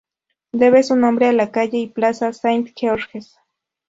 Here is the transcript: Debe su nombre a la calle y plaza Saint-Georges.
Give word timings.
Debe 0.51 0.81
su 0.81 0.95
nombre 0.95 1.27
a 1.27 1.31
la 1.31 1.51
calle 1.51 1.77
y 1.77 1.85
plaza 1.87 2.33
Saint-Georges. 2.33 3.35